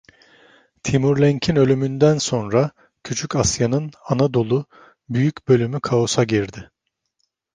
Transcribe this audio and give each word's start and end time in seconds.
Timurlenk'in 0.83 1.55
ölümünden 1.55 2.17
sonra, 2.17 2.71
Küçük 3.03 3.35
Asya'nın 3.35 3.91
(Anadolu) 4.05 4.65
büyük 5.09 5.47
bölümü 5.47 5.79
kaosa 5.79 6.23
girdi. 6.23 6.71